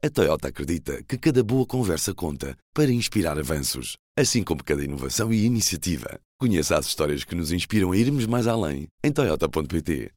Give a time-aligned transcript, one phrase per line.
[0.00, 5.32] A Toyota acredita que cada boa conversa conta para inspirar avanços, assim como cada inovação
[5.32, 6.20] e iniciativa.
[6.38, 10.12] Conheça as histórias que nos inspiram a irmos mais além em Toyota.pt.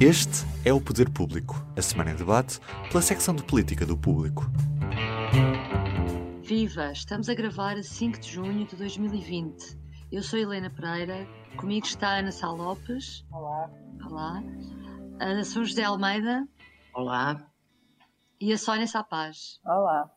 [0.00, 2.58] Este é o Poder Público, a semana em debate
[2.90, 4.50] pela secção de política do público.
[6.42, 6.90] Viva!
[6.90, 9.78] Estamos a gravar a 5 de junho de 2020.
[10.10, 13.24] Eu sou Helena Pereira, comigo está Ana Sá Lopes.
[13.30, 13.70] Olá.
[14.04, 14.42] Olá.
[15.20, 16.44] A São José Almeida.
[16.92, 17.48] Olá.
[18.40, 19.58] E a Sónia Sapaz.
[19.64, 20.08] Olá.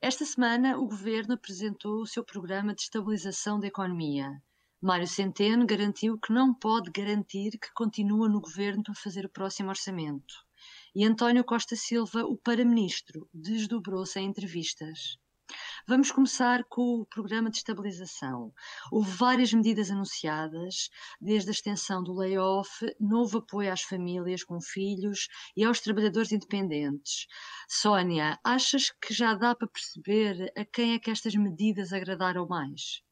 [0.00, 4.42] Esta semana o Governo apresentou o seu programa de estabilização da economia.
[4.80, 9.68] Mário Centeno garantiu que não pode garantir que continua no Governo para fazer o próximo
[9.68, 10.34] orçamento.
[10.94, 15.18] E António Costa Silva, o para-ministro, desdobrou-se em entrevistas.
[15.86, 18.52] Vamos começar com o programa de estabilização.
[18.90, 20.88] Houve várias medidas anunciadas,
[21.20, 27.26] desde a extensão do layoff, novo apoio às famílias com filhos e aos trabalhadores independentes.
[27.68, 33.02] Sónia, achas que já dá para perceber a quem é que estas medidas agradaram mais?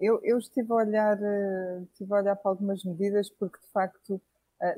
[0.00, 4.20] Eu, eu estive, a olhar, eh, estive a olhar para algumas medidas porque, de facto,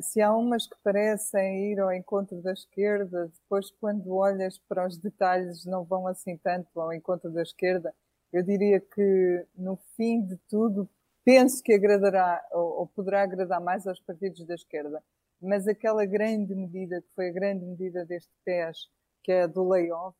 [0.00, 4.96] se há umas que parecem ir ao encontro da esquerda, depois, quando olhas para os
[4.98, 7.94] detalhes, não vão assim tanto ao encontro da esquerda.
[8.32, 10.88] Eu diria que, no fim de tudo,
[11.24, 15.02] penso que agradará ou, ou poderá agradar mais aos partidos da esquerda.
[15.40, 18.88] Mas aquela grande medida, que foi a grande medida deste PES,
[19.22, 20.16] que é a do layoff,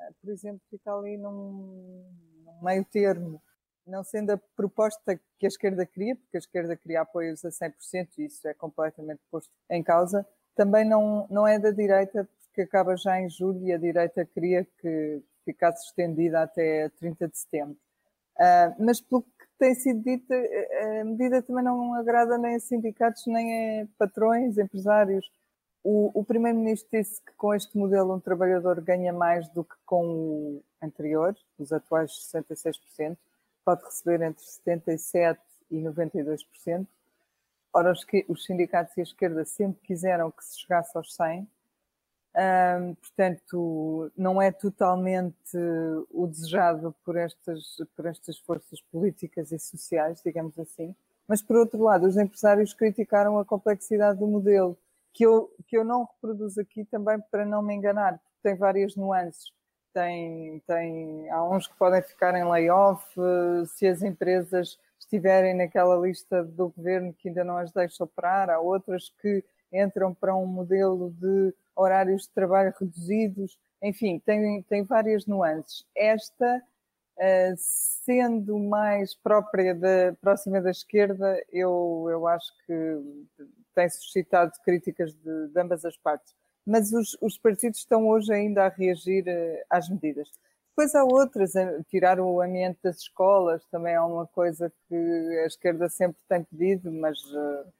[0.00, 2.04] eh, por exemplo, fica ali num,
[2.44, 3.42] num meio termo
[3.86, 8.08] não sendo a proposta que a esquerda queria, porque a esquerda queria apoios a 100%,
[8.18, 12.96] e isso é completamente posto em causa, também não, não é da direita, porque acaba
[12.96, 17.76] já em julho e a direita queria que ficasse estendida até 30 de setembro.
[18.36, 23.24] Uh, mas pelo que tem sido dito, a medida também não agrada nem a sindicatos,
[23.26, 25.30] nem a patrões, empresários.
[25.82, 30.06] O, o Primeiro-Ministro disse que com este modelo um trabalhador ganha mais do que com
[30.06, 33.16] o anterior, os atuais 66%
[33.64, 35.38] pode receber entre 77%
[35.70, 36.86] e 92%.
[37.72, 41.46] Ora, os, os sindicatos e a esquerda sempre quiseram que se chegasse aos 100%.
[42.36, 45.56] Um, portanto, não é totalmente
[46.10, 50.94] o desejado por estas, por estas forças políticas e sociais, digamos assim.
[51.28, 54.76] Mas, por outro lado, os empresários criticaram a complexidade do modelo,
[55.12, 58.96] que eu, que eu não reproduzo aqui também para não me enganar, porque tem várias
[58.96, 59.52] nuances
[59.94, 63.02] tem, tem, há uns que podem ficar em layoff
[63.68, 68.58] se as empresas estiverem naquela lista do governo que ainda não as deixa operar, há
[68.58, 75.26] outras que entram para um modelo de horários de trabalho reduzidos, enfim, tem, tem várias
[75.26, 75.84] nuances.
[75.96, 76.62] Esta,
[77.16, 83.44] uh, sendo mais própria da próxima da esquerda, eu, eu acho que
[83.74, 86.34] tem suscitado críticas de, de ambas as partes
[86.66, 90.28] mas os, os partidos estão hoje ainda a reagir uh, às medidas.
[90.70, 94.94] Depois há outras, eh, tirar o ambiente das escolas também é uma coisa que
[95.44, 97.72] a esquerda sempre tem pedido, mas uh,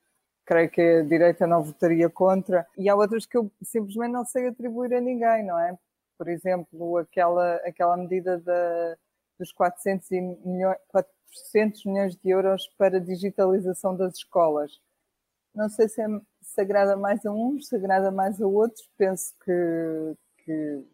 [0.44, 2.64] creio que a direita não votaria contra.
[2.78, 5.76] E há outras que eu simplesmente não sei atribuir a ninguém, não é?
[6.16, 8.96] Por exemplo, aquela, aquela medida da,
[9.40, 10.08] dos 400
[10.44, 14.80] milhões, 400 milhões de euros para digitalização das escolas.
[15.54, 16.06] Não sei se é
[16.54, 20.84] se agrada mais a uns, se agrada mais a outros, penso que, que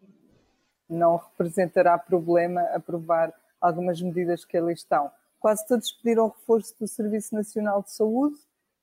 [0.89, 5.11] não representará problema aprovar algumas medidas que ali estão.
[5.39, 8.35] Quase todos pediram reforço do Serviço Nacional de Saúde.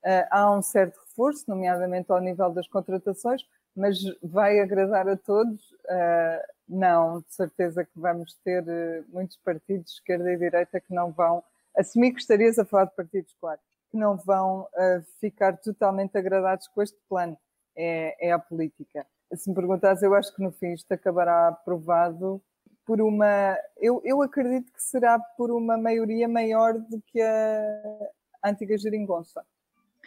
[0.05, 3.43] Uh, há um certo reforço, nomeadamente ao nível das contratações,
[3.75, 5.71] mas vai agradar a todos?
[5.73, 11.11] Uh, não, de certeza que vamos ter uh, muitos partidos, esquerda e direita, que não
[11.11, 11.43] vão.
[11.77, 13.61] Assumir que estarias a falar de partidos, claro
[13.91, 17.37] que não vão uh, ficar totalmente agradados com este plano.
[17.81, 19.07] É, é, a política.
[19.35, 22.43] Se me perguntares, eu acho que no fim isto acabará aprovado
[22.85, 23.57] por uma.
[23.77, 29.45] Eu, eu acredito que será por uma maioria maior do que a antiga geringonça.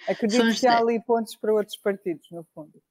[0.05, 2.81] Acredito que há ali pontos para outros partidos, no fundo.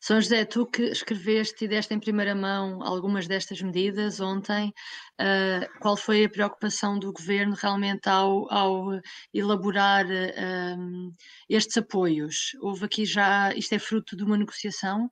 [0.00, 4.72] São José, tu que escreveste e deste em primeira mão algumas destas medidas ontem,
[5.20, 9.00] uh, qual foi a preocupação do governo realmente ao, ao
[9.32, 11.14] elaborar uh,
[11.48, 12.56] estes apoios?
[12.60, 15.10] Houve aqui já, isto é fruto de uma negociação?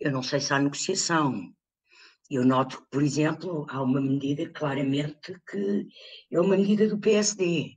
[0.00, 1.52] Eu não sei se há negociação.
[2.30, 5.88] Eu noto que, por exemplo, há uma medida claramente que
[6.30, 7.76] é uma medida do PSD.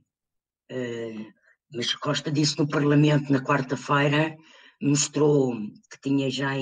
[0.70, 1.44] Uh, ah,
[1.74, 4.36] mas Costa disse no Parlamento na quarta-feira
[4.80, 5.54] mostrou
[5.90, 6.52] que tinha já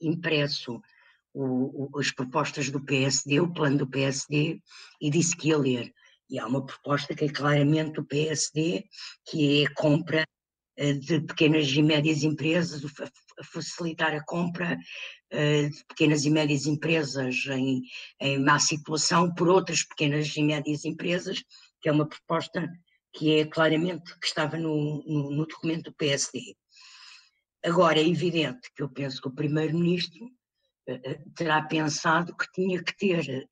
[0.00, 0.80] impresso
[1.32, 4.60] o, o, as propostas do PSD, o plano do PSD,
[5.00, 5.92] e disse que ia ler.
[6.28, 8.84] E há uma proposta que é claramente do PSD,
[9.26, 10.24] que é a compra
[10.76, 12.82] eh, de pequenas e médias empresas,
[13.44, 14.78] facilitar a compra
[15.32, 17.82] uh, de pequenas e médias empresas em,
[18.20, 21.42] em má situação por outras pequenas e médias empresas,
[21.80, 22.68] que é uma proposta
[23.12, 26.54] que é claramente que estava no, no, no documento do PSD.
[27.66, 32.96] Agora, é evidente que eu penso que o Primeiro-Ministro uh, terá pensado que tinha que
[32.96, 33.48] ter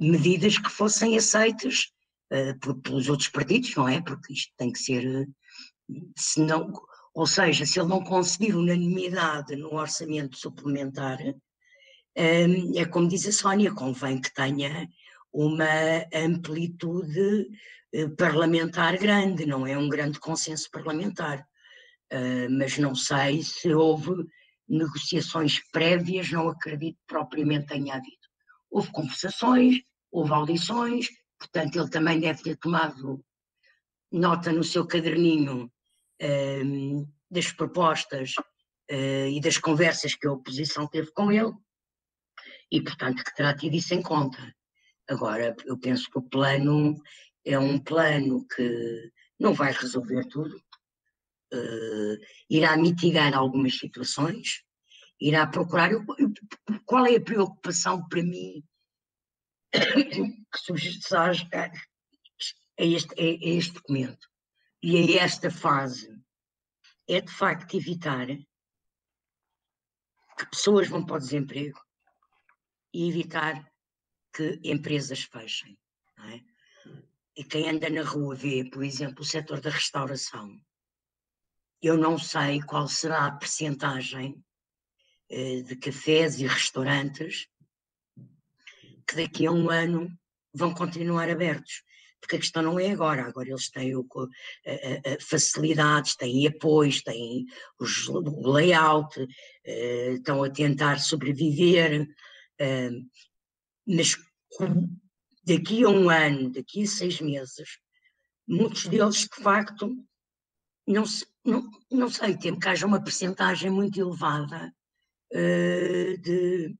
[0.00, 1.92] medidas que fossem aceitas
[2.82, 4.00] pelos outros partidos, não é?
[4.00, 5.28] Porque isto tem que ser,
[6.16, 6.72] se não,
[7.12, 11.18] ou seja, se ele não conseguir unanimidade no orçamento suplementar,
[12.14, 14.88] é como diz a Sónia, convém que tenha
[15.32, 15.66] uma
[16.14, 17.48] amplitude
[17.92, 21.44] eh, parlamentar grande, não é um grande consenso parlamentar.
[22.12, 24.12] Hum, mas não sei se houve
[24.68, 28.16] negociações prévias, não acredito propriamente tenha havido.
[28.70, 29.80] Houve conversações,
[30.10, 31.08] houve audições,
[31.38, 33.24] portanto ele também deve ter tomado
[34.12, 35.70] nota no seu caderninho
[36.20, 38.34] Ehm, das propostas
[38.90, 41.52] uh, e das conversas que a oposição teve com ele
[42.70, 44.38] e, portanto, que terá tido isso em conta.
[45.08, 46.94] Agora, eu penso que o plano
[47.44, 50.56] é um plano que não vai resolver tudo,
[51.54, 52.18] uh,
[52.50, 54.62] irá mitigar algumas situações,
[55.20, 55.90] irá procurar.
[56.84, 58.62] Qual é a preocupação para mim
[59.72, 61.32] que surge a
[62.78, 64.28] este, a este documento?
[64.86, 66.14] e a esta fase
[67.08, 68.46] é de facto evitar que
[70.50, 71.80] pessoas vão para o desemprego
[72.92, 73.66] e evitar
[74.34, 75.78] que empresas fechem.
[76.18, 76.40] É?
[77.34, 80.60] E quem anda na rua vê, por exemplo, o setor da restauração.
[81.84, 84.42] Eu não sei qual será a percentagem
[85.28, 87.46] eh, de cafés e restaurantes
[89.06, 90.10] que daqui a um ano
[90.54, 91.82] vão continuar abertos
[92.18, 97.02] porque a questão não é agora, agora eles têm o, a, a facilidades, têm apoios,
[97.02, 97.44] têm
[97.78, 99.28] os, o layout, uh,
[100.14, 102.08] estão a tentar sobreviver,
[102.62, 103.08] uh,
[103.86, 104.16] mas
[105.44, 107.78] daqui a um ano, daqui a seis meses,
[108.48, 109.94] muitos deles de facto
[110.86, 111.04] não,
[111.44, 114.72] não, não sei, tem que haja uma percentagem muito elevada
[115.32, 116.74] uh, de,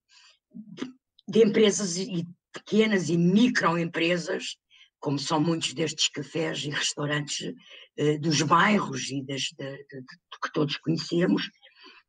[1.29, 4.57] de empresas e pequenas e microempresas
[5.01, 7.53] como são muitos destes cafés e restaurantes
[7.99, 10.03] uh, dos bairros e das, de, de,
[10.43, 11.51] que todos conhecemos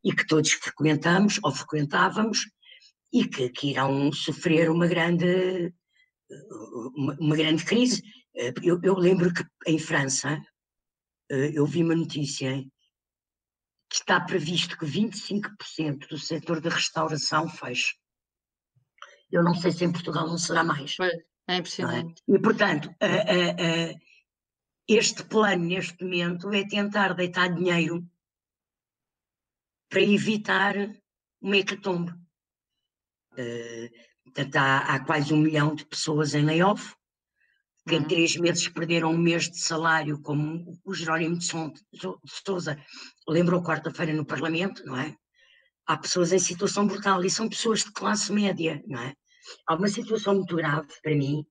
[0.03, 2.45] e que todos frequentamos ou frequentávamos
[3.11, 5.73] e que, que irão sofrer uma grande,
[6.95, 8.03] uma, uma grande crise.
[8.61, 10.37] Eu, eu, lembro que em França
[11.29, 12.63] eu vi uma notícia
[13.89, 17.95] que está previsto que 25% do setor da restauração feche.
[19.31, 20.95] Eu não sei se em Portugal não será mais.
[21.47, 22.21] É impressionante.
[22.27, 22.35] É?
[22.35, 23.99] E, portanto, uh, uh,
[24.87, 28.07] este plano, neste momento, é tentar deitar dinheiro
[29.89, 30.75] para evitar
[31.41, 32.13] uma hecatombe.
[34.23, 36.94] portanto, há, há, quase um milhão de pessoas em layoff,
[37.87, 38.01] que uhum.
[38.01, 41.47] em três meses perderam um mês de salário, como o Jerónimo de
[42.25, 42.77] Souza
[43.27, 45.15] lembrou quarta-feira no Parlamento, não é?
[45.87, 49.13] Há pessoas em situação brutal e são pessoas de classe média, não é?
[49.67, 51.45] Há uma situação muito grave para mim,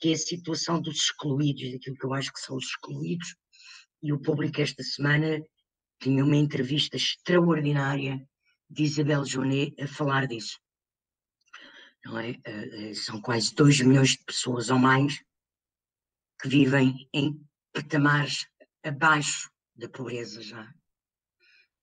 [0.00, 3.36] que é a situação dos excluídos, daquilo que eu acho que são os excluídos,
[4.02, 5.40] e o público esta semana
[6.00, 8.20] tinha uma entrevista extraordinária
[8.68, 10.58] de Isabel Jonet a falar disso.
[12.04, 12.30] Não é?
[12.44, 15.24] Eh, eh, são quase 2 milhões de pessoas ou mais
[16.40, 17.40] que vivem em
[17.72, 18.46] patamares
[18.82, 20.64] abaixo da pobreza já,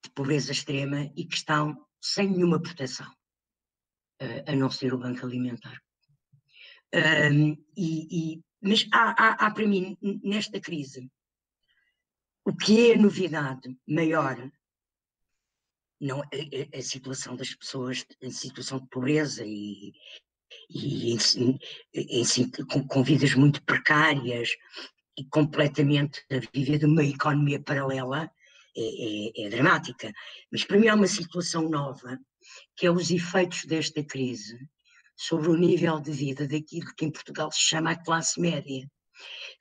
[0.04, 3.12] de pobreza extrema e que estão sem nenhuma proteção
[4.48, 5.82] a não ser o Banco Alimentar.
[6.94, 11.12] Um, e, e, mas há, há, há, para mim, nesta crise,
[12.46, 14.52] o que é novidade maior
[16.00, 19.94] não a, a, situação das pessoas em situação de pobreza e,
[20.70, 21.60] e em,
[21.94, 24.50] em, com, com, vidas muito precárias
[25.18, 28.30] e completamente a viver de uma economia paralela
[28.76, 30.12] é, é, é dramática.
[30.52, 32.20] Mas para mim há uma situação nova
[32.76, 34.58] que é os efeitos desta crise
[35.16, 38.90] sobre o nível de vida daquilo que em Portugal se chama a classe média,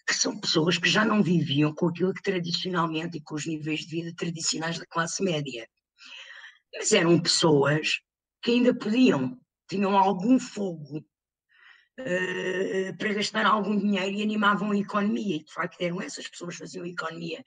[0.06, 3.80] que são pessoas que já não viviam com aquilo que tradicionalmente e com os níveis
[3.80, 5.68] de vida tradicionais da classe média.
[6.75, 8.00] Mas eram pessoas
[8.42, 9.38] que ainda podiam,
[9.73, 10.99] tinham algum fogo
[11.99, 16.55] uh, para gastar algum dinheiro e animavam a economia, e de facto eram essas pessoas
[16.55, 17.43] que faziam a economia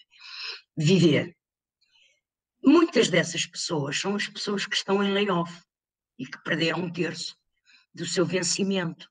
[0.76, 1.36] viver.
[2.64, 5.54] Muitas dessas pessoas são as pessoas que estão em layoff
[6.18, 7.38] e que perderam um terço
[7.94, 9.08] do seu vencimento.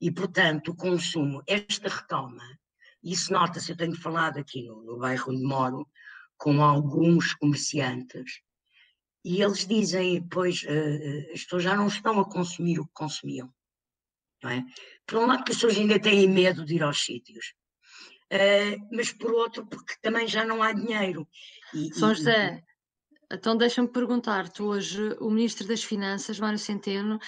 [0.00, 2.42] E, portanto, o consumo, esta retoma,
[3.02, 5.88] isso nota-se, eu tenho falado aqui no, no bairro onde moro,
[6.36, 8.42] com alguns comerciantes,
[9.24, 13.52] e eles dizem, pois, uh, as pessoas já não estão a consumir o que consumiam.
[14.42, 14.64] Não é?
[15.06, 17.54] Por um lado, que as pessoas ainda têm medo de ir aos sítios,
[18.32, 21.28] uh, mas por outro, porque também já não há dinheiro.
[21.72, 22.62] E, São José,
[23.32, 27.18] então deixa-me perguntar, tu hoje, o Ministro das Finanças, Mário Centeno,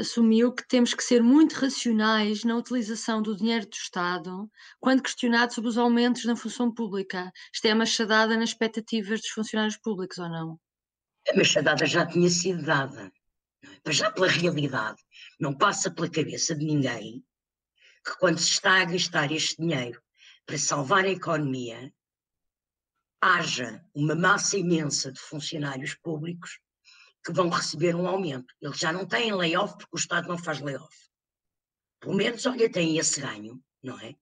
[0.00, 5.52] assumiu que temos que ser muito racionais na utilização do dinheiro do Estado quando questionado
[5.52, 7.30] sobre os aumentos na função pública.
[7.52, 10.58] Isto é uma machadada nas expectativas dos funcionários públicos, ou não?
[11.28, 13.12] A machadada já tinha sido dada,
[13.84, 15.02] mas já pela realidade.
[15.40, 17.24] Não passa pela cabeça de ninguém
[18.04, 20.00] que quando se está a gastar este dinheiro
[20.46, 21.92] para salvar a economia,
[23.20, 26.60] haja uma massa imensa de funcionários públicos
[27.24, 28.54] que vão receber um aumento.
[28.62, 30.96] Eles já não têm layoff porque o Estado não faz layoff.
[31.98, 34.14] Pelo menos, olha, têm esse ganho, não é?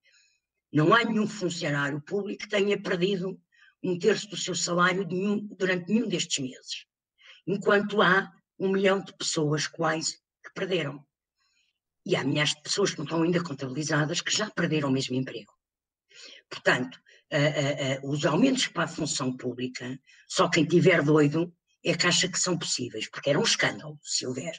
[0.73, 3.39] Não há nenhum funcionário público que tenha perdido
[3.83, 6.87] um terço do seu salário nenhum, durante nenhum destes meses.
[7.47, 11.05] Enquanto há um milhão de pessoas quase que perderam.
[12.07, 15.17] E há milhares de pessoas que não estão ainda contabilizadas que já perderam o mesmo
[15.17, 15.53] emprego.
[16.49, 17.01] Portanto,
[18.03, 19.99] os aumentos para a função pública,
[20.29, 21.53] só quem tiver doido
[21.85, 24.59] é que acha que são possíveis, porque era um escândalo, se houver.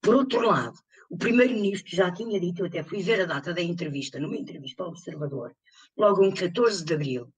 [0.00, 0.78] Por outro lado,
[1.10, 4.82] o Primeiro-Ministro já tinha dito, eu até fui ver a data da entrevista, numa entrevista
[4.82, 5.54] ao Observador,
[5.96, 7.32] logo em 14 de abril,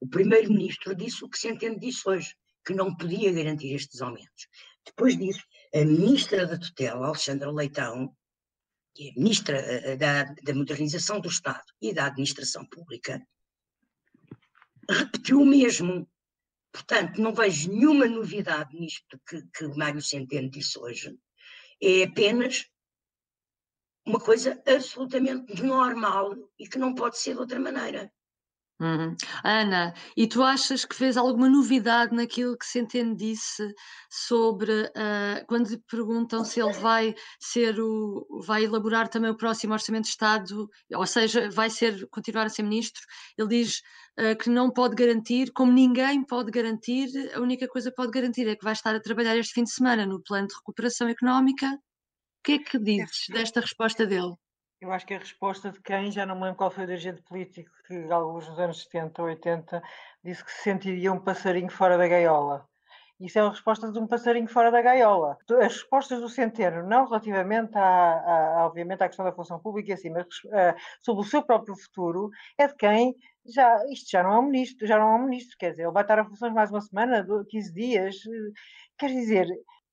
[0.00, 2.34] o Primeiro-Ministro disse o que se entende disso hoje,
[2.68, 4.46] que não podia garantir estes aumentos.
[4.84, 5.42] Depois disso,
[5.74, 8.14] a Ministra da Tutela, Alexandra Leitão,
[8.94, 13.26] que é Ministra da, da Modernização do Estado e da Administração Pública,
[14.86, 16.06] repetiu o mesmo.
[16.70, 21.18] Portanto, não vejo nenhuma novidade nisto que, que o Mário Centeno disse hoje.
[21.82, 22.66] É apenas
[24.04, 28.12] uma coisa absolutamente normal e que não pode ser de outra maneira.
[28.80, 29.16] Uhum.
[29.42, 33.74] Ana, e tu achas que fez alguma novidade naquilo que Centeno disse
[34.08, 39.72] sobre uh, quando lhe perguntam se ele vai ser o vai elaborar também o próximo
[39.72, 43.02] Orçamento de Estado, ou seja, vai ser continuar a ser ministro,
[43.36, 43.82] ele diz
[44.20, 48.46] uh, que não pode garantir, como ninguém pode garantir, a única coisa que pode garantir
[48.46, 51.66] é que vai estar a trabalhar este fim de semana no plano de recuperação económica.
[51.66, 54.34] O que é que dizes desta resposta dele?
[54.80, 57.20] Eu acho que a resposta de quem, já não me lembro qual foi o dirigente
[57.22, 59.82] político que, alguns nos anos 70 ou 80,
[60.22, 62.68] disse que se sentiria um passarinho fora da gaiola.
[63.20, 65.36] Isso é a resposta de um passarinho fora da gaiola.
[65.60, 69.94] As respostas do Centeno, não relativamente, à, à obviamente, à questão da função pública e
[69.94, 74.32] assim, mas uh, sobre o seu próprio futuro, é de quem já, isto já não
[74.32, 76.52] é um ministro, já não é um ministro, quer dizer, ele vai estar a funções
[76.52, 78.16] mais uma semana, 15 dias,
[78.96, 79.48] quer dizer,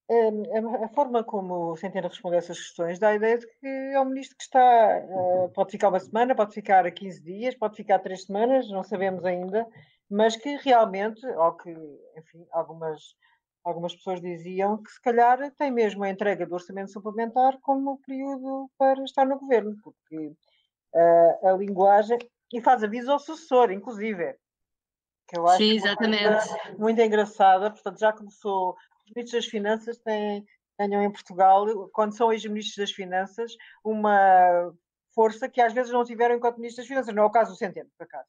[0.08, 4.06] a, forma como o Centeno respondeu essas questões dá a ideia de que é um
[4.06, 8.26] ministro que está, uh, pode ficar uma semana, pode ficar 15 dias, pode ficar três
[8.26, 9.66] semanas, não sabemos ainda,
[10.10, 11.72] mas que realmente, ou que,
[12.16, 13.16] enfim, algumas,
[13.64, 18.70] algumas pessoas diziam que se calhar tem mesmo a entrega do orçamento suplementar como período
[18.78, 20.28] para estar no governo, porque
[20.94, 22.20] uh, a linguagem,
[22.54, 24.36] e faz aviso ao sucessor, inclusive,
[25.28, 26.48] que eu acho Sim, exatamente.
[26.48, 30.46] Muito, muito engraçada, portanto já começou os ministros das Finanças têm,
[30.80, 34.74] ganham em Portugal, quando são ex-ministros das Finanças, uma
[35.14, 37.14] força que às vezes não tiveram enquanto ministros das Finanças.
[37.14, 38.28] Não é o caso do Centeno, por acaso.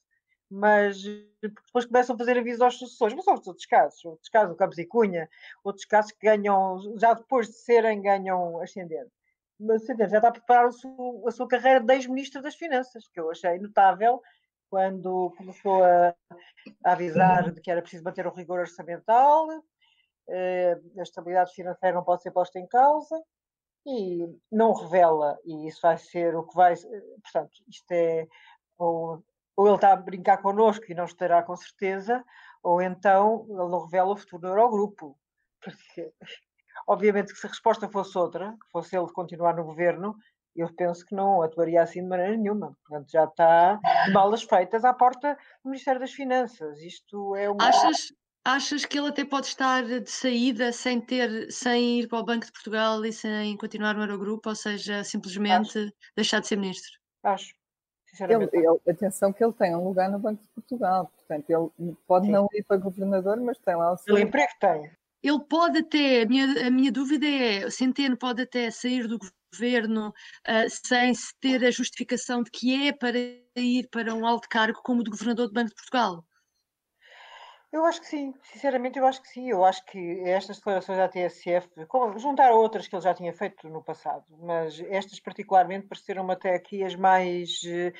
[0.48, 1.02] Mas
[1.42, 3.14] depois começam a fazer avisos aos sucessores.
[3.14, 4.04] Mas são outros casos.
[4.04, 5.28] Outros casos, o Campos e Cunha,
[5.64, 9.10] outros casos que ganham, já depois de serem, ganham ascendente.
[9.58, 13.30] Mas Centeno já está a preparar a sua carreira de ex-ministro das Finanças, que eu
[13.30, 14.22] achei notável
[14.68, 16.14] quando começou a,
[16.84, 19.46] a avisar de que era preciso manter o rigor orçamental,
[20.28, 23.20] a estabilidade financeira não pode ser posta em causa
[23.86, 26.74] e não revela, e isso vai ser o que vai.
[27.22, 28.26] Portanto, isto é.
[28.78, 29.22] Ou,
[29.56, 32.22] ou ele está a brincar connosco e não estará com certeza,
[32.62, 35.16] ou então ele não revela o futuro do Eurogrupo.
[35.62, 36.12] Porque,
[36.86, 40.16] obviamente, que se a resposta fosse outra, que fosse ele continuar no governo,
[40.54, 42.76] eu penso que não atuaria assim de maneira nenhuma.
[42.86, 46.80] Portanto, já está de malas feitas à porta do Ministério das Finanças.
[46.80, 47.68] Isto é uma.
[47.68, 48.12] Achas,
[48.46, 52.46] Achas que ele até pode estar de saída sem ter, sem ir para o Banco
[52.46, 55.92] de Portugal e sem continuar no Eurogrupo, ou seja, simplesmente Acho.
[56.14, 56.92] deixar de ser ministro?
[57.24, 57.52] Acho.
[58.20, 62.26] Ele, ele, atenção que ele tem um lugar no Banco de Portugal, portanto ele pode
[62.26, 62.32] Sim.
[62.32, 64.14] não ir para governador, mas tem lá o seu...
[64.14, 64.92] O emprego tem.
[65.24, 69.18] Ele pode até, a minha, a minha dúvida é, o Centeno pode até sair do
[69.52, 73.18] governo uh, sem ter a justificação de que é para
[73.56, 76.24] ir para um alto cargo como o de governador do Banco de Portugal.
[77.76, 79.50] Eu acho que sim, sinceramente eu acho que sim.
[79.50, 81.68] Eu acho que estas declarações da TSF,
[82.16, 86.54] juntar a outras que ele já tinha feito no passado, mas estas particularmente pareceram até
[86.54, 87.92] aqui as mais de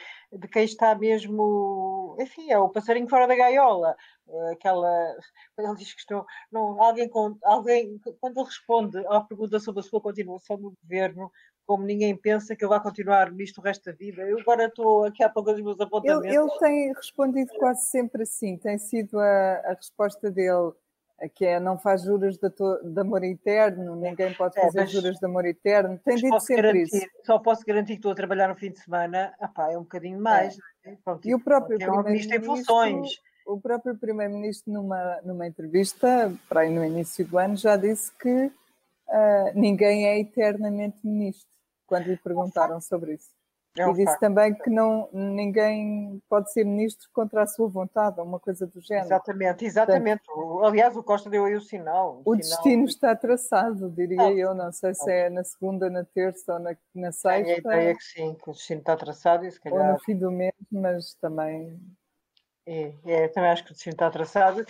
[0.50, 3.95] quem está mesmo, enfim, é o passarinho fora da gaiola.
[4.50, 5.14] Aquela,
[5.59, 7.11] ele diz que estou, não, alguém,
[7.45, 11.30] alguém, quando ele responde à pergunta sobre a sua continuação no governo,
[11.66, 14.23] como ninguém pensa que ele vai continuar nisto o resto da vida.
[14.23, 16.25] Eu agora estou aqui a pouco dos meus apontamentos.
[16.26, 20.73] Ele, ele, tem respondido quase sempre assim, tem sido a, a resposta dele
[21.35, 25.25] que é não faz juras de, de amor eterno, ninguém pode é, fazer juras de
[25.25, 27.06] amor eterno, tem dito sempre garantir, isso.
[27.25, 30.20] Só posso garantir que estou a trabalhar no fim de semana, Epá, é um bocadinho
[30.20, 30.58] mais.
[30.85, 30.90] É.
[30.90, 30.99] Né?
[31.02, 33.20] Pronto, e o próprio é um ministro em funções.
[33.46, 38.46] O próprio Primeiro-Ministro, numa, numa entrevista, para aí no início do ano, já disse que
[39.08, 41.49] uh, ninguém é eternamente ministro,
[41.87, 43.31] quando lhe perguntaram sobre isso.
[43.78, 44.21] É um e disse facto.
[44.21, 49.07] também que não, ninguém pode ser ministro contra a sua vontade, uma coisa do género.
[49.07, 50.23] Exatamente, exatamente.
[50.25, 52.23] Portanto, Aliás, o Costa deu aí o sinal.
[52.25, 52.90] O, o sinal destino de...
[52.90, 54.55] está traçado, diria ah, eu.
[54.55, 57.45] Não sei se é na segunda, na terça ou na, na sexta.
[57.45, 59.87] Tenho a ideia que sim, que o destino está traçado e se calhar...
[59.87, 61.78] Ou no fim do mês, mas também...
[62.69, 64.64] É, é, também acho que o destino está traçado.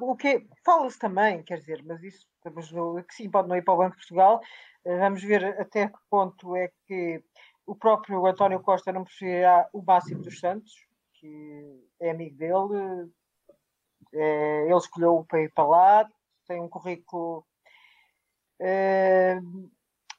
[0.00, 3.62] O que fala-se também, quer dizer, mas isso estamos no, que sim, pode não ir
[3.62, 4.40] para o Banco de Portugal.
[4.84, 7.22] Eh, vamos ver até que ponto é que
[7.66, 10.72] o próprio António Costa não preferirá o Máximo dos Santos,
[11.14, 13.12] que é amigo dele,
[14.14, 16.10] é, ele escolheu para ir para lá,
[16.46, 17.46] tem um currículo.
[18.60, 19.38] É,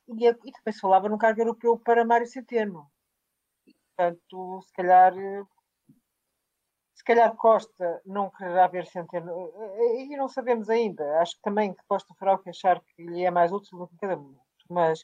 [0.08, 2.90] e, e, também se falava num cargo europeu para Mário Centeno.
[3.96, 5.14] Portanto, se calhar.
[6.96, 9.32] Se calhar Costa não quererá ver Centeno,
[10.00, 11.20] e não sabemos ainda.
[11.20, 13.88] Acho que também que Costa fará o que achar que lhe é mais útil do
[13.88, 14.43] que cada momento.
[14.70, 15.04] Mas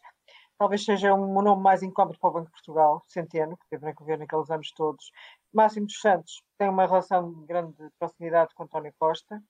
[0.58, 3.94] talvez seja um nome mais incómodo para o Banco de Portugal, Centeno, que teve na
[3.94, 5.12] governo aqueles anos todos.
[5.54, 9.42] Máximo dos Santos tem uma relação de grande proximidade com António Costa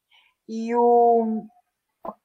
[0.48, 1.46] e o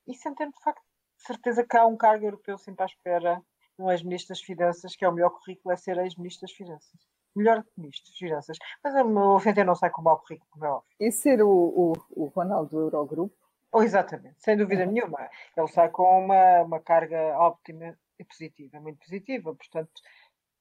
[0.07, 0.83] e Centeno, de facto,
[1.17, 3.43] de certeza que há um cargo europeu sempre à espera
[3.79, 7.01] um ex-ministro das Finanças, que é o melhor currículo, é ser ex-ministro das Finanças.
[7.35, 8.59] Melhor que ministro das Finanças.
[8.83, 10.89] Mas o Centeno não sai com o mau currículo, como é óbvio.
[11.01, 13.44] E ser o, o, o Ronaldo do Eurogrupo?
[13.77, 15.29] Oh, exatamente, sem dúvida nenhuma.
[15.57, 19.53] Ele sai com uma, uma carga óptima é positiva, muito positiva.
[19.53, 19.91] Portanto,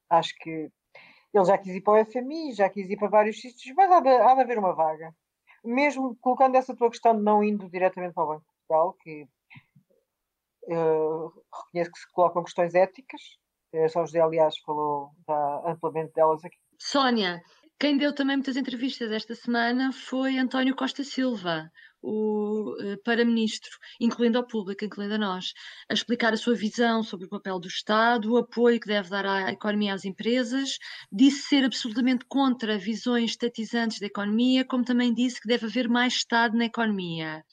[0.09, 0.71] acho que
[1.31, 3.99] ele já quis ir para o FMI, já quis ir para vários sítios, mas há
[3.99, 5.15] de, há de haver uma vaga.
[5.63, 9.27] Mesmo colocando essa tua questão de não indo diretamente para o Banco de Portugal, que
[10.69, 11.31] uh,
[11.65, 13.21] reconheço que se colocam questões éticas,
[13.75, 16.57] uh, São José, aliás, falou já amplamente delas aqui.
[16.79, 17.43] Sónia,
[17.79, 21.71] quem deu também muitas entrevistas esta semana foi António Costa Silva,
[22.03, 25.53] o uh, para-ministro, incluindo ao público, incluindo a nós,
[25.89, 29.25] a explicar a sua visão sobre o papel do Estado, o apoio que deve dar
[29.25, 30.77] à economia e às empresas,
[31.11, 36.13] disse ser absolutamente contra visões estatizantes da economia, como também disse que deve haver mais
[36.13, 37.43] Estado na economia.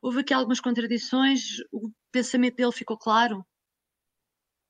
[0.00, 3.44] Houve aqui algumas contradições, o pensamento dele ficou claro?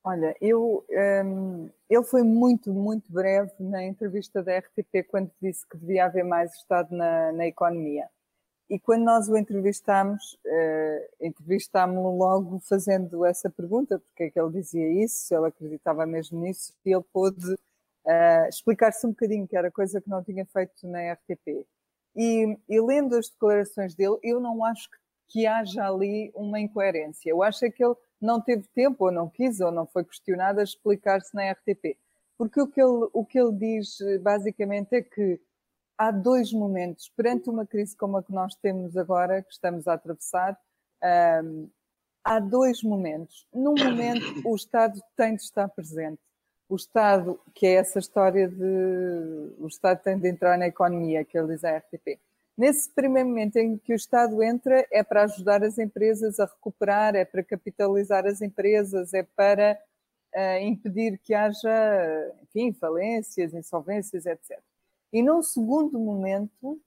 [0.03, 0.83] Olha, eu,
[1.23, 6.25] um, ele foi muito, muito breve na entrevista da RTP quando disse que devia haver
[6.25, 8.09] mais Estado na, na economia.
[8.71, 14.53] E quando nós o entrevistámos, uh, entrevistámo-lo logo fazendo essa pergunta, porque é que ele
[14.53, 19.57] dizia isso, se ele acreditava mesmo nisso, e ele pôde uh, explicar-se um bocadinho, que
[19.57, 21.67] era coisa que não tinha feito na RTP.
[22.15, 27.29] E, e, lendo as declarações dele, eu não acho que, que haja ali uma incoerência.
[27.29, 30.61] Eu acho é que ele não teve tempo, ou não quis, ou não foi questionado
[30.61, 31.97] a explicar-se na RTP.
[32.37, 35.41] Porque o que, ele, o que ele diz basicamente é que
[36.01, 39.93] há dois momentos, perante uma crise como a que nós temos agora, que estamos a
[39.93, 40.57] atravessar,
[41.43, 41.69] um,
[42.23, 43.47] há dois momentos.
[43.53, 46.19] Num momento, o Estado tem de estar presente.
[46.67, 49.53] O Estado, que é essa história de.
[49.59, 52.19] O Estado tem de entrar na economia, que ele diz à RTP.
[52.57, 57.15] Nesse primeiro momento em que o Estado entra, é para ajudar as empresas a recuperar,
[57.15, 59.77] é para capitalizar as empresas, é para
[60.35, 64.59] uh, impedir que haja, enfim, falências, insolvências, etc.
[65.11, 66.81] E num segundo momento,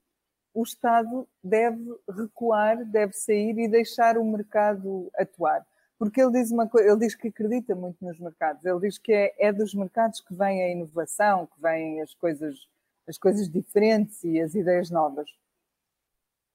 [0.53, 5.65] o Estado deve recuar, deve sair e deixar o mercado atuar.
[5.97, 9.13] Porque ele diz, uma coisa, ele diz que acredita muito nos mercados, ele diz que
[9.13, 12.67] é, é dos mercados que vem a inovação, que vêm as coisas,
[13.07, 15.29] as coisas diferentes e as ideias novas.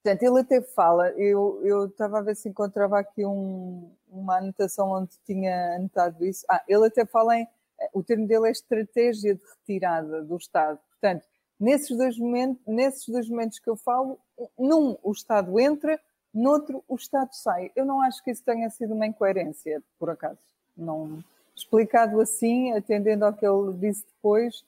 [0.02, 4.90] Portanto, ele até fala, eu, eu estava a ver se encontrava aqui um, uma anotação
[4.90, 6.44] onde tinha anotado isso.
[6.48, 7.46] Ah, ele até fala em,
[7.92, 10.78] o termo dele é estratégia de retirada do Estado.
[10.90, 11.26] Portanto,
[11.60, 14.18] Nesses dois, momentos, nesses dois momentos que eu falo,
[14.58, 16.00] num o Estado entra,
[16.32, 17.70] noutro o Estado sai.
[17.76, 20.38] Eu não acho que isso tenha sido uma incoerência, por acaso.
[20.74, 21.22] Não,
[21.54, 24.60] explicado assim, atendendo ao que ele disse depois,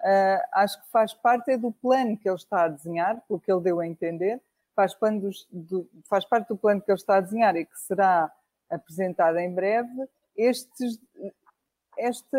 [0.00, 3.52] uh, acho que faz parte é do plano que ele está a desenhar, pelo que
[3.52, 4.40] ele deu a entender,
[4.74, 8.32] faz, dos, do, faz parte do plano que ele está a desenhar e que será
[8.68, 10.08] apresentado em breve.
[10.36, 10.98] Estes,
[12.00, 12.38] esta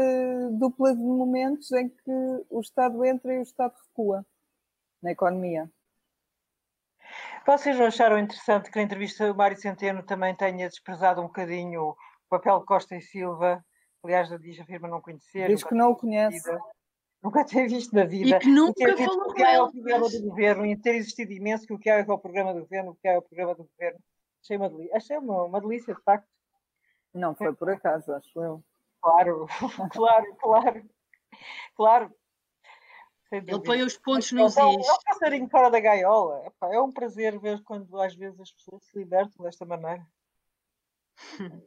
[0.52, 4.26] dupla de momentos em que o Estado entra e o Estado recua
[5.02, 5.70] na economia.
[7.46, 11.90] Vocês não acharam interessante que na entrevista o Mário Centeno também tenha desprezado um bocadinho
[11.90, 11.96] o
[12.30, 13.64] papel de Costa e Silva?
[14.04, 15.48] Aliás, diz, afirma não conhecer.
[15.48, 16.38] Diz que não o conhece.
[16.38, 16.62] Vida,
[17.22, 18.38] nunca ter visto na vida.
[18.38, 21.74] E que nunca falou que é o programa do governo e ter existido imenso que
[21.74, 24.00] o que é, é o programa do governo, o que é o programa do governo.
[24.44, 26.28] Achei uma delícia, achei uma, uma delícia, de facto.
[27.14, 28.64] Não foi por acaso, acho eu.
[29.02, 29.48] Claro,
[29.92, 30.90] claro, claro.
[31.76, 32.16] Claro.
[33.32, 34.58] Ele põe os pontos nos is.
[34.58, 36.46] É um passarinho fora da gaiola.
[36.46, 40.06] Epá, é um prazer ver quando às vezes as pessoas se libertam desta maneira.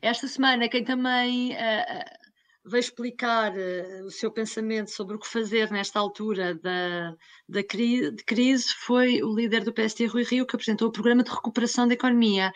[0.00, 2.30] Esta semana, quem também uh,
[2.64, 7.16] veio explicar uh, o seu pensamento sobre o que fazer nesta altura da,
[7.48, 11.24] da cri de crise foi o líder do PST, Rui Rio, que apresentou o programa
[11.24, 12.52] de recuperação da economia.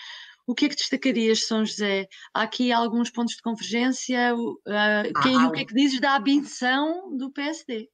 [0.47, 2.09] O que é que destacarias, São José?
[2.33, 4.35] Há aqui alguns pontos de convergência.
[4.35, 7.91] Uh, quem, ah, o que é que dizes da ambição do PSD?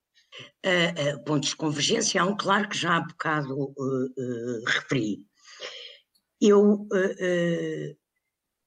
[0.65, 5.27] Uh, uh, pontos de convergência, há um claro que já há bocado uh, referi.
[6.41, 6.89] Eu,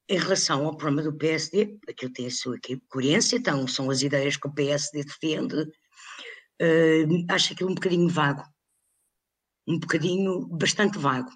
[0.07, 4.37] em relação ao problema do PSD, aquilo tem a sua coerência, então são as ideias
[4.37, 5.69] que o PSD defende,
[7.29, 8.45] acho aquilo um bocadinho vago,
[9.67, 11.29] um bocadinho bastante vago.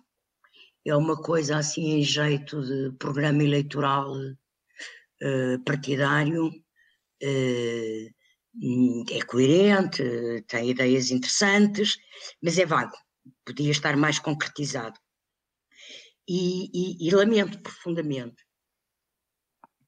[0.86, 4.14] É uma coisa assim em jeito de programa eleitoral
[5.66, 6.50] partidário,
[8.56, 10.04] Hum, é coerente,
[10.48, 11.98] tem ideias interessantes,
[12.42, 12.96] mas é vago,
[13.46, 15.00] podia estar mais concretizado.
[16.28, 18.44] E, e, e lamento profundamente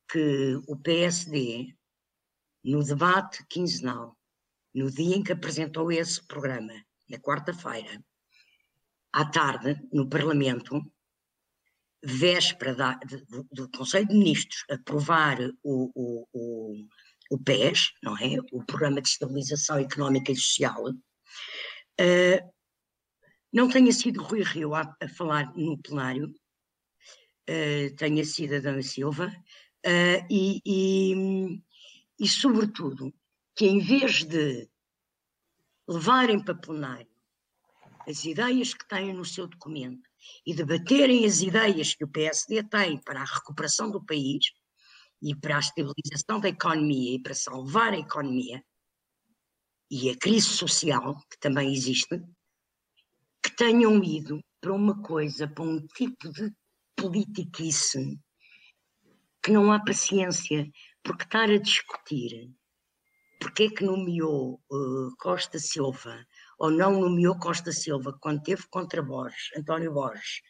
[0.09, 1.75] que o PSD,
[2.63, 4.17] no debate quinzenal,
[4.73, 6.73] no dia em que apresentou esse programa,
[7.09, 8.03] na quarta-feira,
[9.13, 10.81] à tarde, no Parlamento,
[12.03, 12.93] véspera da,
[13.29, 16.87] do, do Conselho de Ministros aprovar o, o, o,
[17.31, 18.37] o PES, não é?
[18.51, 22.51] O Programa de Estabilização Económica e Social, uh,
[23.53, 26.33] não tenha sido Rui Rio a, a falar no plenário,
[27.49, 31.61] uh, tenha sido a Silva, uh, e, e,
[32.19, 33.13] e, sobretudo,
[33.55, 34.67] que em vez de
[35.87, 37.10] levarem para plenário
[38.07, 40.09] as ideias que têm no seu documento
[40.45, 44.51] e debaterem as ideias que o PSD tem para a recuperação do país,
[45.21, 48.63] e para a estabilização da economia e para salvar a economia
[49.89, 52.19] e a crise social que também existe,
[53.43, 56.51] que tenham ido para uma coisa, para um tipo de
[56.95, 58.19] politiquice
[59.43, 60.69] que não há paciência,
[61.03, 62.51] porque estar a discutir
[63.39, 66.23] porque é que nomeou uh, Costa Silva
[66.61, 70.43] ou não nomeou Costa Silva quando teve contra Borges, António Borges,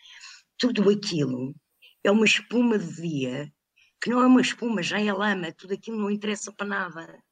[0.57, 1.55] tudo aquilo
[2.03, 3.53] é uma espuma de dia
[4.01, 7.23] que não é uma espuma, já é lama, tudo aquilo não interessa para nada.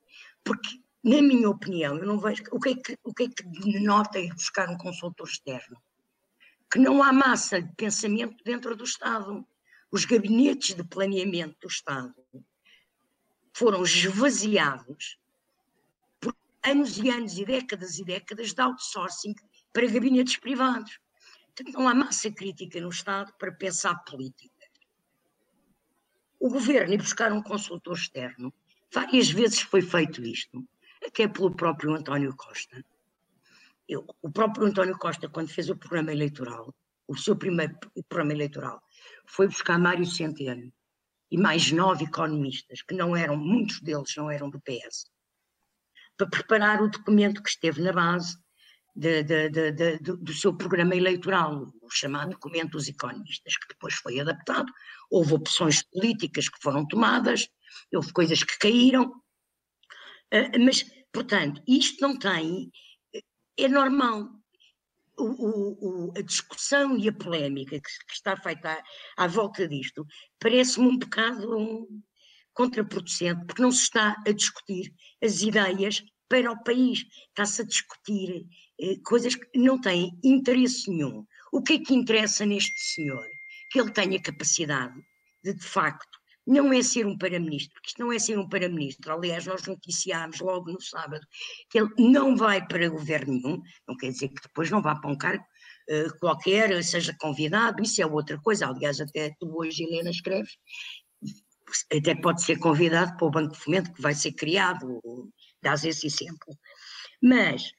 [0.46, 3.44] Porque, na minha opinião, eu não vejo o que é que, o que, é que
[3.44, 5.76] denota ir buscar um consultor externo.
[6.72, 9.46] Que não há massa de pensamento dentro do Estado.
[9.92, 12.16] Os gabinetes de planeamento do Estado
[13.52, 15.20] foram esvaziados
[16.66, 19.34] anos e anos e décadas e décadas de outsourcing
[19.74, 21.00] para gabinetes privados.
[21.48, 24.60] Portanto, não há massa crítica no Estado para pensar política
[26.40, 28.54] o governo ir buscar um consultor externo.
[28.92, 30.66] Várias vezes foi feito isto,
[31.06, 32.84] até pelo próprio António Costa.
[33.88, 36.74] Eu, o próprio António Costa, quando fez o programa eleitoral,
[37.08, 38.82] o seu primeiro programa eleitoral,
[39.26, 40.72] foi buscar Mário Centeno
[41.30, 45.12] e mais nove economistas, que não eram, muitos deles não eram do PS,
[46.20, 48.38] para preparar o documento que esteve na base
[48.94, 54.20] de, de, de, do, seu programa eleitoral, o chamado documento dos economistas, que depois foi
[54.20, 54.70] adaptado.
[55.10, 57.48] Houve opções políticas que foram tomadas,
[57.94, 59.14] houve coisas que caíram,
[60.34, 62.70] ah, mas, portanto, isto não tem.
[63.58, 64.30] É normal.
[65.18, 68.72] O, o, a discussão e a polémica que, que está feita
[69.18, 70.06] à, à volta disto
[70.40, 71.90] parece-me um bocado
[72.54, 78.46] contraproducente, porque não se está a discutir as ideias para o país, está-se a discutir
[78.80, 81.26] eh, coisas que não têm interesse nenhum.
[81.52, 83.26] O que é que interessa neste senhor?
[83.72, 84.94] Que ele tenha capacidade
[85.44, 89.14] de, de facto, não é ser um para-ministro, porque isto não é ser um para-ministro.
[89.14, 91.26] Aliás, nós noticiámos logo no sábado
[91.70, 95.12] que ele não vai para governo nenhum, não quer dizer que depois não vá para
[95.12, 98.68] um cargo uh, qualquer, seja convidado, isso é outra coisa.
[98.68, 100.58] Aliás, até tu hoje, Helena, escreves,
[101.92, 105.02] até pode ser convidado para o Banco de Fomento que vai ser criado,
[105.62, 106.58] dás esse exemplo.
[107.22, 107.72] Mas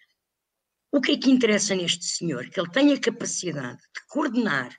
[0.93, 2.49] o que é que interessa neste senhor?
[2.51, 4.77] Que ele tenha capacidade de coordenar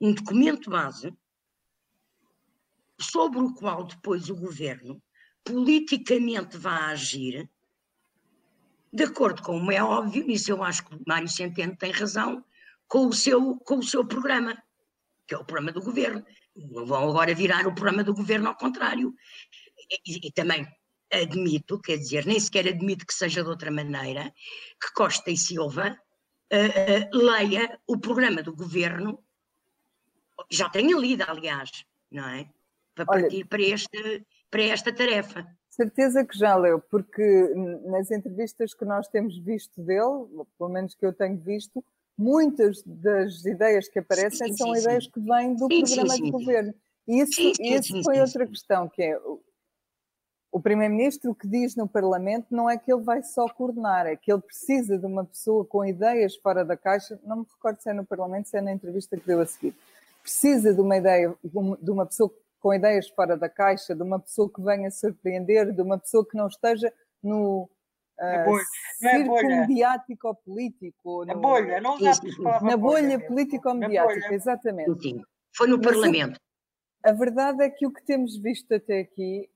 [0.00, 1.12] um documento base
[3.00, 5.02] sobre o qual depois o governo
[5.44, 7.48] politicamente vá agir,
[8.92, 12.44] de acordo com como é óbvio, nisso eu acho que Mário Centeno tem razão,
[12.86, 14.56] com o seu, com o seu programa,
[15.26, 16.24] que é o programa do governo.
[16.56, 19.14] Não vão agora virar o programa do governo ao contrário.
[20.06, 20.66] E, e, também
[21.12, 24.32] admito, quer dizer, nem sequer admito que seja de outra maneira,
[24.80, 25.98] que Costa e Silva
[26.52, 29.22] uh, uh, leia o programa do governo,
[30.50, 31.70] já tenha lido, aliás,
[32.10, 32.48] não é?
[32.94, 35.46] Para partir Olha, para, este, para esta tarefa.
[35.68, 37.52] Certeza que já leu, porque
[37.86, 41.84] nas entrevistas que nós temos visto dele, pelo menos que eu tenho visto,
[42.16, 45.10] muitas das ideias que aparecem sim, são sim, ideias sim.
[45.10, 46.74] que vêm do programa de governo.
[47.06, 49.18] E isso, isso foi outra questão, que é
[50.54, 54.32] o Primeiro-Ministro que diz no Parlamento não é que ele vai só coordenar, é que
[54.32, 57.92] ele precisa de uma pessoa com ideias fora da caixa, não me recordo se é
[57.92, 59.74] no Parlamento, se é na entrevista que deu a seguir,
[60.22, 64.48] precisa de uma ideia, de uma pessoa com ideias fora da caixa, de uma pessoa
[64.48, 67.68] que venha surpreender, de uma pessoa que não esteja no
[68.20, 68.64] uh, bolha,
[68.98, 71.24] círculo é mediático ou político.
[71.24, 71.98] Na bolha, não
[72.62, 75.02] Na bolha político-mediática, exatamente.
[75.02, 75.22] Sim,
[75.56, 76.40] foi no Mas Parlamento.
[77.04, 79.50] A verdade é que o que temos visto até aqui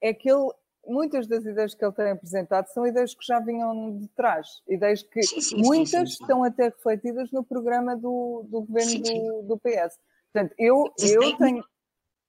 [0.00, 0.50] é que ele,
[0.86, 5.02] muitas das ideias que ele tem apresentado são ideias que já vinham de trás, ideias
[5.02, 9.58] que sim, sim, muitas sim, estão até refletidas no programa do, do governo do, do,
[9.58, 9.98] PS.
[10.32, 11.62] Portanto, eu, eu tenho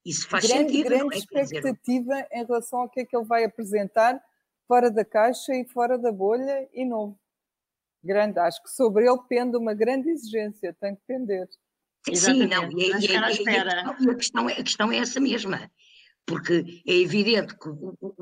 [0.06, 1.17] isso faz grande, sentido, grande é?
[1.17, 2.28] expectativa dizer...
[2.34, 4.21] em relação ao que é que ele vai apresentar
[4.67, 7.19] fora da caixa e fora da bolha e novo.
[8.04, 11.47] Grande, acho que sobre ele pende uma grande exigência, tem que pender.
[12.13, 15.71] Sim, não, e, e, e, e, a, questão, a questão é essa mesma
[16.26, 17.69] porque é evidente que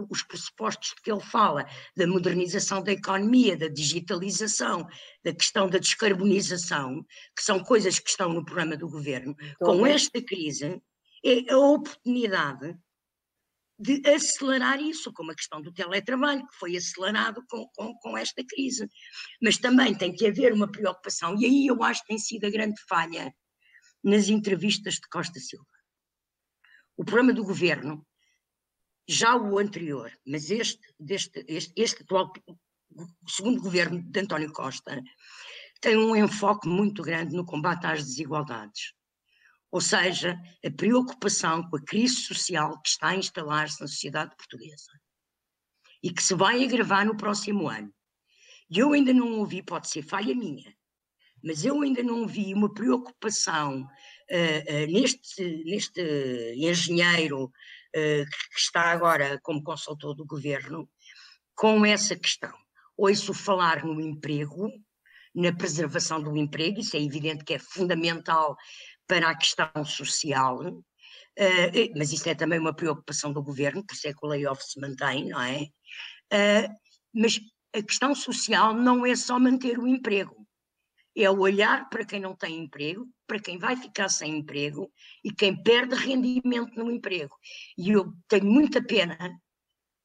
[0.09, 4.87] os pressupostos de que ele fala, da modernização da economia, da digitalização,
[5.23, 10.21] da questão da descarbonização, que são coisas que estão no programa do governo, com esta
[10.21, 10.81] crise,
[11.23, 12.75] é a oportunidade
[13.81, 18.43] de acelerar isso, como a questão do teletrabalho, que foi acelerado com, com, com, esta
[18.45, 18.87] crise.
[19.41, 22.51] Mas também tem que haver uma preocupação, e aí eu acho que tem sido a
[22.51, 23.33] grande falha
[24.03, 25.65] nas entrevistas de Costa Silva.
[26.95, 28.05] O programa do governo,
[29.07, 32.31] já o anterior, mas este, deste, este, este atual,
[32.95, 35.01] o segundo governo de António Costa,
[35.81, 38.93] tem um enfoque muito grande no combate às desigualdades
[39.71, 44.91] ou seja, a preocupação com a crise social que está a instalar-se na sociedade portuguesa
[46.03, 47.93] e que se vai agravar no próximo ano.
[48.69, 50.75] E eu ainda não ouvi, pode ser falha minha,
[51.43, 56.01] mas eu ainda não vi uma preocupação uh, uh, neste, neste
[56.55, 57.51] engenheiro uh,
[58.53, 60.89] que está agora como consultor do governo
[61.55, 62.53] com essa questão.
[62.97, 64.69] Ouço falar no emprego,
[65.33, 68.55] na preservação do emprego, isso é evidente que é fundamental
[69.11, 74.07] para a questão social, uh, mas isso é também uma preocupação do governo, por isso
[74.07, 75.63] é que o layoff se mantém, não é?
[76.31, 76.73] Uh,
[77.13, 77.37] mas
[77.75, 80.47] a questão social não é só manter o emprego,
[81.13, 84.89] é olhar para quem não tem emprego, para quem vai ficar sem emprego
[85.25, 87.35] e quem perde rendimento no emprego.
[87.77, 89.17] E eu tenho muita pena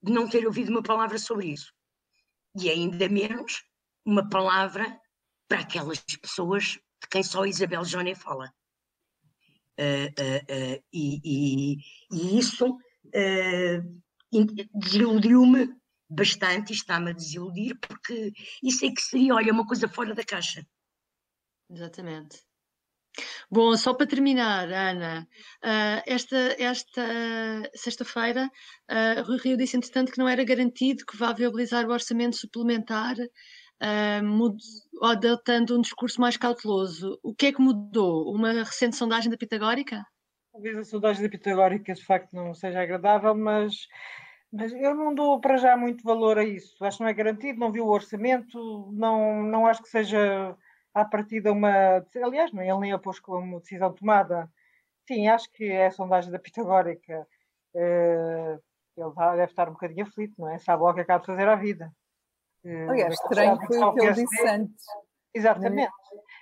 [0.03, 1.73] de não ter ouvido uma palavra sobre isso.
[2.61, 3.63] E ainda menos
[4.05, 4.99] uma palavra
[5.49, 8.53] para aquelas pessoas de quem só Isabel Joné fala.
[9.79, 11.77] Uh, uh, e, e,
[12.11, 12.79] e, isso
[14.75, 15.69] desiludiu-me
[16.09, 20.25] bastante e está-me a desiludir, porque isso é que seria, olha, uma coisa fora da
[20.25, 20.67] caixa.
[21.71, 22.47] Exatamente.
[23.51, 25.27] Bom, só para terminar, Ana,
[25.65, 27.03] uh, esta, esta
[27.75, 28.51] sexta-feira,
[28.91, 33.17] uh, Rui Rio disse, entretanto, que não era garantido que vá viabilizar o orçamento suplementar
[33.83, 37.19] uh, adotando um discurso mais cauteloso.
[37.23, 38.33] O que é que mudou?
[38.33, 40.05] Uma recente sondagem da Pitagórica?
[40.53, 43.75] Talvez a sondagem da Pitagórica de facto não seja agradável, mas,
[44.53, 46.83] mas eu não dou para já muito valor a isso.
[46.85, 50.57] Acho que não é garantido, não vi o orçamento, não, não acho que seja
[50.95, 52.03] à partida uma.
[52.23, 54.51] Aliás, nem ele nem a pôs como decisão tomada.
[55.07, 57.27] Sim, acho que é a sondagem da Pitagórica.
[57.75, 58.59] Uh,
[58.97, 60.59] ele deve estar um bocadinho aflito, não é?
[60.59, 61.93] Sabe logo o que acaba de fazer à vida.
[62.89, 64.85] Aliás, estranho foi o que ele disse antes.
[65.35, 65.93] Exatamente.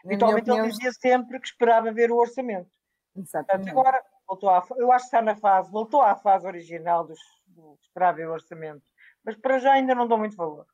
[0.04, 2.70] Habitualmente ele dizia sempre que esperava ver o orçamento.
[3.16, 3.72] Exatamente.
[3.72, 7.18] Portanto, agora, voltou à, eu acho que está na fase, voltou à fase original dos,
[7.46, 8.82] do esperar ver o orçamento.
[9.24, 10.66] Mas para já ainda não dou muito valor.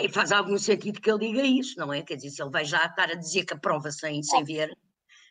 [0.00, 2.00] E faz algum sentido que ele diga isso, não é?
[2.00, 4.76] Quer dizer, se ele vai já estar a dizer que aprova sem, sem ver,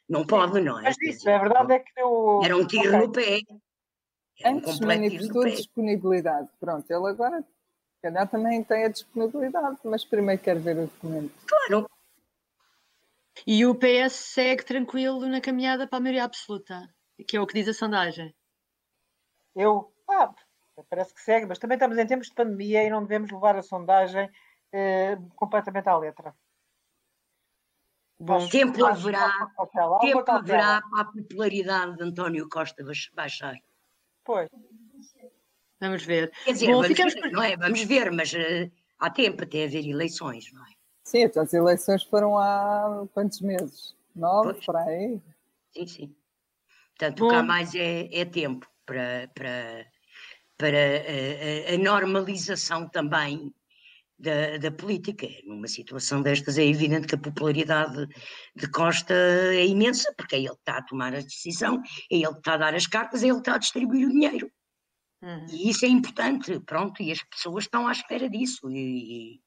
[0.10, 0.84] não pode, não é?
[0.84, 2.42] Mas isso, a verdade é que eu...
[2.44, 3.00] Era um tiro okay.
[3.00, 3.40] no pé.
[4.42, 6.50] Era Antes um manifestou disponibilidade.
[6.60, 7.46] Pronto, ele agora
[8.06, 11.34] calhar também tem a disponibilidade, mas primeiro quero ver o documento.
[11.48, 11.90] Claro.
[13.46, 16.88] E o PS segue tranquilo na caminhada para a maioria absoluta,
[17.28, 18.34] que é o que diz a sondagem.
[19.56, 19.92] Eu?
[20.10, 20.34] Ah,
[20.90, 23.62] Parece que segue, mas também estamos em tempos de pandemia e não devemos levar a
[23.62, 24.30] sondagem
[24.74, 26.36] eh, completamente à letra.
[28.20, 33.56] Bom, tempo haverá, cautela, tempo haverá para a popularidade de António Costa baix- baixar.
[34.24, 34.50] Pois.
[35.80, 36.32] Vamos ver.
[36.46, 37.58] Quer dizer, Bom, vamos ficamos ver, não é?
[37.58, 40.70] Vamos ver, mas eh, há tempo até haver eleições, não é?
[41.04, 43.96] Sim, então as eleições foram há quantos meses?
[44.16, 44.66] Nove, Pois.
[44.66, 45.22] para aí?
[45.76, 46.16] Sim, sim.
[46.98, 47.26] Portanto, Bom.
[47.26, 49.86] o que há mais é, é tempo para, para,
[50.58, 53.54] para a, a- a normalização também
[54.18, 55.28] da, da política.
[55.46, 58.08] Numa situação destas, é evidente que a popularidade
[58.56, 62.32] de Costa é imensa, porque é ele que está a tomar a decisão, é ele
[62.32, 64.50] que está a dar as cartas, é ele que está a distribuir o dinheiro.
[65.22, 65.46] Uhum.
[65.50, 68.70] E isso é importante, pronto, e as pessoas estão à espera disso.
[68.70, 69.40] E,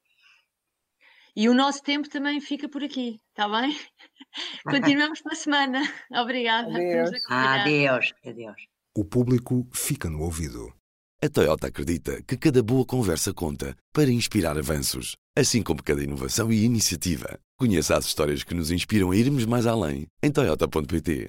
[1.35, 3.77] E o nosso tempo também fica por aqui, está bem?
[4.65, 5.81] Continuamos para a semana.
[6.11, 6.69] Obrigada.
[6.69, 7.11] Adeus.
[7.29, 8.61] adeus, adeus.
[8.95, 10.73] O público fica no ouvido.
[11.21, 16.49] A Toyota acredita que cada boa conversa conta para inspirar avanços, assim como cada inovação
[16.49, 17.37] e iniciativa.
[17.57, 21.27] Conheça as histórias que nos inspiram a irmos mais além em toyota.pt.